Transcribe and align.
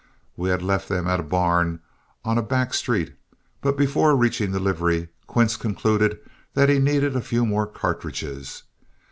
We 0.35 0.49
had 0.49 0.63
left 0.63 0.89
them 0.89 1.05
at 1.07 1.19
a 1.19 1.29
barn 1.29 1.79
on 2.25 2.39
a 2.39 2.41
back 2.41 2.73
street, 2.73 3.13
but 3.61 3.77
before 3.77 4.15
reaching 4.15 4.51
the 4.51 4.59
livery, 4.59 5.09
Quince 5.27 5.55
concluded 5.57 6.17
that 6.55 6.69
he 6.69 6.79
needed 6.79 7.15
a 7.15 7.21
few 7.21 7.45
more 7.45 7.67
cartridges. 7.67 8.63